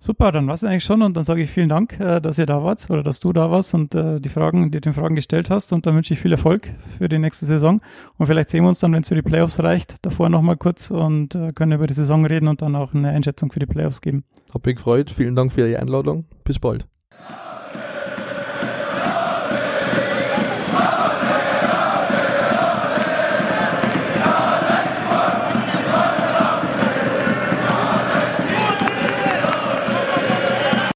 Super, 0.00 0.30
dann 0.30 0.46
war 0.46 0.54
es 0.54 0.62
eigentlich 0.62 0.84
schon 0.84 1.02
und 1.02 1.16
dann 1.16 1.24
sage 1.24 1.42
ich 1.42 1.50
vielen 1.50 1.68
Dank, 1.68 1.98
äh, 1.98 2.20
dass 2.20 2.38
ihr 2.38 2.46
da 2.46 2.62
wart 2.62 2.88
oder 2.88 3.02
dass 3.02 3.18
du 3.18 3.32
da 3.32 3.50
warst 3.50 3.74
und 3.74 3.96
äh, 3.96 4.20
die 4.20 4.28
Fragen, 4.28 4.70
die 4.70 4.80
den 4.80 4.92
Fragen 4.92 5.16
gestellt 5.16 5.50
hast 5.50 5.72
und 5.72 5.86
dann 5.86 5.96
wünsche 5.96 6.14
ich 6.14 6.20
viel 6.20 6.30
Erfolg 6.30 6.68
für 6.96 7.08
die 7.08 7.18
nächste 7.18 7.46
Saison 7.46 7.80
und 8.16 8.26
vielleicht 8.26 8.50
sehen 8.50 8.62
wir 8.62 8.68
uns 8.68 8.78
dann, 8.78 8.92
wenn 8.92 9.02
es 9.02 9.08
für 9.08 9.16
die 9.16 9.22
Playoffs 9.22 9.60
reicht, 9.60 10.06
davor 10.06 10.28
nochmal 10.28 10.56
kurz 10.56 10.92
und 10.92 11.34
äh, 11.34 11.50
können 11.52 11.72
über 11.72 11.88
die 11.88 11.94
Saison 11.94 12.24
reden 12.24 12.46
und 12.46 12.62
dann 12.62 12.76
auch 12.76 12.94
eine 12.94 13.08
Einschätzung 13.08 13.50
für 13.50 13.58
die 13.58 13.66
Playoffs 13.66 14.00
geben. 14.00 14.22
Hab 14.54 14.64
mich 14.64 14.76
gefreut, 14.76 15.10
vielen 15.10 15.34
Dank 15.34 15.52
für 15.52 15.66
die 15.66 15.76
Einladung, 15.76 16.26
bis 16.44 16.60
bald. 16.60 16.86